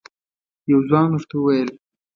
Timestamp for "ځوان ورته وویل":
0.87-1.69